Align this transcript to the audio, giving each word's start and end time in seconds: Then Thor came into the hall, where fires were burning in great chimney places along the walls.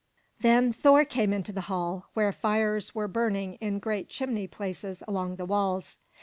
Then 0.39 0.73
Thor 0.73 1.05
came 1.05 1.31
into 1.31 1.51
the 1.53 1.61
hall, 1.69 2.07
where 2.15 2.31
fires 2.31 2.95
were 2.95 3.07
burning 3.07 3.53
in 3.61 3.77
great 3.77 4.09
chimney 4.09 4.47
places 4.47 5.03
along 5.07 5.35
the 5.35 5.45
walls. 5.45 5.99